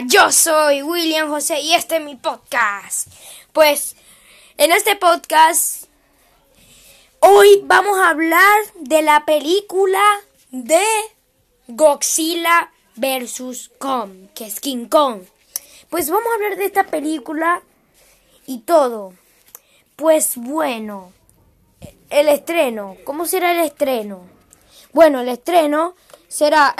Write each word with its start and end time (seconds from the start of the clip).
Yo 0.00 0.32
soy 0.32 0.82
William 0.82 1.28
José 1.28 1.60
y 1.60 1.74
este 1.74 1.96
es 1.96 2.02
mi 2.02 2.16
podcast. 2.16 3.08
Pues 3.52 3.94
en 4.56 4.72
este 4.72 4.96
podcast 4.96 5.84
hoy 7.20 7.60
vamos 7.64 7.98
a 7.98 8.08
hablar 8.10 8.58
de 8.74 9.02
la 9.02 9.26
película 9.26 10.00
de 10.50 10.82
Godzilla 11.68 12.72
vs. 12.96 13.70
Kong, 13.78 14.28
que 14.34 14.46
es 14.46 14.60
King 14.60 14.86
Kong. 14.86 15.24
Pues 15.90 16.08
vamos 16.08 16.26
a 16.30 16.34
hablar 16.36 16.56
de 16.56 16.64
esta 16.64 16.84
película 16.84 17.62
y 18.46 18.60
todo. 18.60 19.12
Pues 19.96 20.36
bueno, 20.36 21.12
el 22.08 22.28
estreno, 22.30 22.96
¿cómo 23.04 23.26
será 23.26 23.52
el 23.52 23.60
estreno? 23.60 24.22
Bueno, 24.94 25.20
el 25.20 25.28
estreno 25.28 25.94
será 26.28 26.74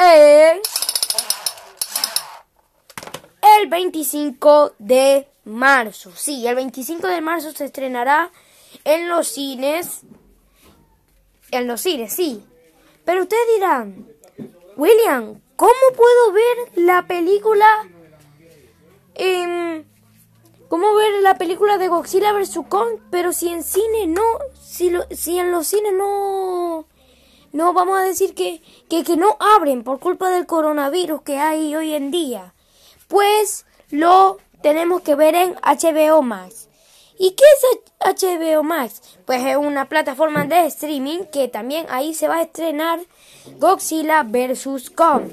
25 3.72 4.74
de 4.78 5.26
marzo. 5.46 6.12
Sí, 6.14 6.46
el 6.46 6.54
25 6.56 7.06
de 7.06 7.22
marzo 7.22 7.52
se 7.52 7.64
estrenará 7.64 8.30
en 8.84 9.08
los 9.08 9.28
cines. 9.28 10.02
En 11.50 11.66
los 11.66 11.80
cines, 11.80 12.12
sí. 12.12 12.44
Pero 13.06 13.22
ustedes 13.22 13.42
dirán, 13.54 14.06
William, 14.76 15.40
¿cómo 15.56 15.72
puedo 15.96 16.32
ver 16.32 16.84
la 16.84 17.06
película? 17.06 17.66
¿Cómo 20.68 20.94
ver 20.94 21.22
la 21.22 21.38
película 21.38 21.78
de 21.78 21.88
Godzilla 21.88 22.34
vs. 22.34 22.60
Kong? 22.68 22.98
Pero 23.10 23.32
si 23.32 23.48
en 23.48 23.62
cine 23.62 24.06
no, 24.06 24.22
si, 24.62 24.92
si 25.12 25.38
en 25.38 25.50
los 25.50 25.66
cines 25.66 25.94
no, 25.94 26.86
no 27.52 27.72
vamos 27.72 27.98
a 27.98 28.02
decir 28.02 28.34
que, 28.34 28.60
que, 28.90 29.02
que 29.02 29.16
no 29.16 29.38
abren 29.40 29.82
por 29.82 29.98
culpa 29.98 30.28
del 30.28 30.44
coronavirus 30.44 31.22
que 31.22 31.38
hay 31.38 31.74
hoy 31.74 31.94
en 31.94 32.10
día 32.10 32.52
pues 33.12 33.66
lo 33.90 34.38
tenemos 34.62 35.02
que 35.02 35.14
ver 35.14 35.34
en 35.34 35.54
HBO 35.56 36.22
Max. 36.22 36.70
¿Y 37.18 37.32
qué 37.32 37.44
es 37.44 38.16
HBO 38.18 38.62
Max? 38.62 39.02
Pues 39.26 39.44
es 39.44 39.56
una 39.58 39.84
plataforma 39.84 40.46
de 40.46 40.64
streaming 40.68 41.24
que 41.30 41.46
también 41.48 41.84
ahí 41.90 42.14
se 42.14 42.26
va 42.26 42.36
a 42.36 42.42
estrenar 42.42 43.00
Godzilla 43.58 44.22
vs. 44.22 44.88
Kong. 44.88 45.24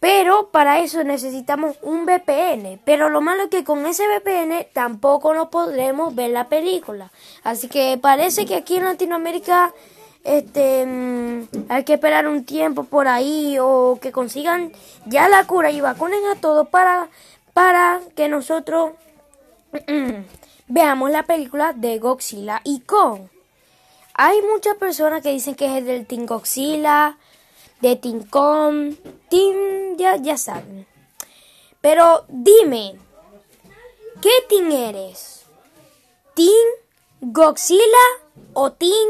Pero 0.00 0.48
para 0.50 0.78
eso 0.78 1.04
necesitamos 1.04 1.76
un 1.82 2.06
VPN. 2.06 2.80
Pero 2.82 3.10
lo 3.10 3.20
malo 3.20 3.42
es 3.42 3.50
que 3.50 3.62
con 3.62 3.84
ese 3.84 4.04
VPN 4.08 4.68
tampoco 4.72 5.34
nos 5.34 5.48
podremos 5.48 6.14
ver 6.14 6.30
la 6.30 6.48
película. 6.48 7.12
Así 7.42 7.68
que 7.68 7.98
parece 8.00 8.46
que 8.46 8.54
aquí 8.54 8.78
en 8.78 8.86
Latinoamérica 8.86 9.74
este 10.28 10.84
mm, 10.84 11.48
hay 11.68 11.84
que 11.84 11.94
esperar 11.94 12.28
un 12.28 12.44
tiempo 12.44 12.84
por 12.84 13.08
ahí 13.08 13.56
o 13.60 13.98
que 14.00 14.12
consigan 14.12 14.72
ya 15.06 15.28
la 15.28 15.44
cura 15.44 15.70
y 15.70 15.80
vacunen 15.80 16.24
a 16.26 16.40
todos 16.40 16.68
para 16.68 17.08
para 17.54 18.00
que 18.14 18.28
nosotros 18.28 18.92
veamos 20.68 21.10
la 21.10 21.24
película 21.24 21.72
de 21.72 21.98
Godzilla 21.98 22.60
y 22.62 22.80
Kong. 22.80 23.22
Hay 24.14 24.42
muchas 24.42 24.76
personas 24.76 25.22
que 25.22 25.30
dicen 25.30 25.54
que 25.54 25.78
es 25.78 25.84
del 25.84 26.06
Team 26.06 26.26
Godzilla, 26.26 27.16
de 27.80 27.96
Team 27.96 28.24
Kong, 28.28 28.94
Team 29.30 29.96
ya 29.96 30.16
ya 30.16 30.36
saben. 30.36 30.86
Pero 31.80 32.24
dime, 32.28 32.96
¿qué 34.20 34.30
team 34.48 34.70
eres? 34.72 35.44
¿Team 36.34 36.66
Godzilla 37.20 38.04
o 38.52 38.72
Team 38.72 39.08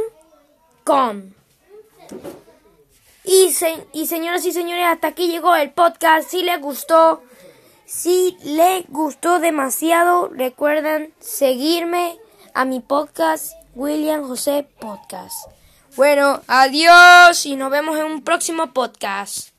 y, 3.25 3.55
y 3.93 4.07
señoras 4.07 4.45
y 4.47 4.53
señores, 4.53 4.87
hasta 4.87 5.09
aquí 5.09 5.29
llegó 5.29 5.55
el 5.55 5.71
podcast. 5.71 6.31
Si 6.31 6.43
les 6.43 6.61
gustó, 6.61 7.23
si 7.85 8.37
les 8.43 8.87
gustó 8.89 9.39
demasiado, 9.39 10.29
recuerden 10.29 11.13
seguirme 11.21 12.19
a 12.55 12.65
mi 12.65 12.81
podcast, 12.81 13.53
William 13.75 14.27
José 14.27 14.67
Podcast. 14.81 15.37
Bueno, 15.97 16.41
adiós 16.47 17.45
y 17.45 17.57
nos 17.57 17.71
vemos 17.71 17.99
en 17.99 18.05
un 18.05 18.23
próximo 18.23 18.73
podcast. 18.73 19.51